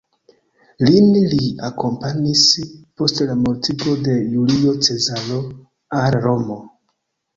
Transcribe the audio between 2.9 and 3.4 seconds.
post la